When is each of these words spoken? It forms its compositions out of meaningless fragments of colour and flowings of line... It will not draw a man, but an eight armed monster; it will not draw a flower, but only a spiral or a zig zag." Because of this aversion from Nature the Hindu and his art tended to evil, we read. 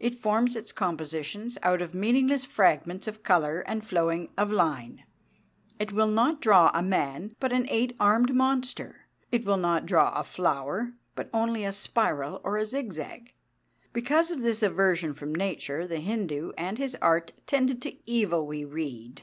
It 0.00 0.16
forms 0.16 0.56
its 0.56 0.72
compositions 0.72 1.58
out 1.62 1.80
of 1.80 1.94
meaningless 1.94 2.44
fragments 2.44 3.06
of 3.06 3.22
colour 3.22 3.60
and 3.68 3.86
flowings 3.86 4.30
of 4.36 4.50
line... 4.50 5.04
It 5.78 5.92
will 5.92 6.08
not 6.08 6.40
draw 6.40 6.72
a 6.74 6.82
man, 6.82 7.36
but 7.38 7.52
an 7.52 7.68
eight 7.70 7.94
armed 8.00 8.34
monster; 8.34 9.06
it 9.30 9.44
will 9.44 9.56
not 9.58 9.86
draw 9.86 10.12
a 10.16 10.24
flower, 10.24 10.94
but 11.14 11.30
only 11.32 11.62
a 11.64 11.70
spiral 11.72 12.40
or 12.42 12.56
a 12.56 12.66
zig 12.66 12.94
zag." 12.94 13.34
Because 13.92 14.32
of 14.32 14.40
this 14.40 14.60
aversion 14.60 15.14
from 15.14 15.32
Nature 15.32 15.86
the 15.86 16.00
Hindu 16.00 16.50
and 16.58 16.78
his 16.78 16.96
art 17.00 17.30
tended 17.46 17.80
to 17.82 17.96
evil, 18.10 18.44
we 18.44 18.64
read. 18.64 19.22